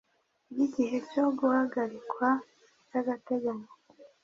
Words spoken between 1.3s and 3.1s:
guhagarikwa by